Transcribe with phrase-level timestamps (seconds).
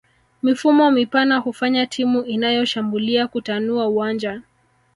[0.43, 4.41] Mifumo mipana hufanya timu inayoshambulia kutanua uwanja